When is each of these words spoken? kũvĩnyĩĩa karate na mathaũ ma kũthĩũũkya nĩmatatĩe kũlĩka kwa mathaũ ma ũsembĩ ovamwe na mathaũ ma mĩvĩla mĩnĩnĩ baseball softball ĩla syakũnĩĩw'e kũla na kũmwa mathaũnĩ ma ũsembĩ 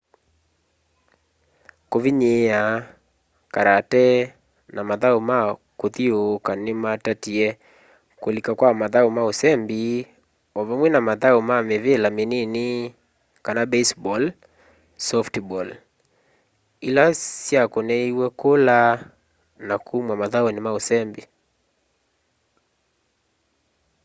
kũvĩnyĩĩa 1.91 2.61
karate 3.53 4.05
na 4.73 4.81
mathaũ 4.89 5.19
ma 5.29 5.37
kũthĩũũkya 5.79 6.53
nĩmatatĩe 6.65 7.47
kũlĩka 8.21 8.51
kwa 8.59 8.69
mathaũ 8.81 9.09
ma 9.15 9.21
ũsembĩ 9.31 9.81
ovamwe 10.59 10.87
na 10.93 10.99
mathaũ 11.09 11.39
ma 11.49 11.55
mĩvĩla 11.69 12.09
mĩnĩnĩ 12.17 12.67
baseball 13.71 14.23
softball 15.07 15.69
ĩla 16.87 17.05
syakũnĩĩw'e 17.45 18.27
kũla 18.39 18.79
na 19.67 19.75
kũmwa 19.85 20.13
mathaũnĩ 20.21 20.59
ma 20.65 20.71
ũsembĩ 20.79 21.21